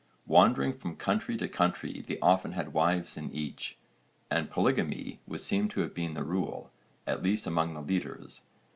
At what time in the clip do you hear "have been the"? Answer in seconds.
5.81-6.23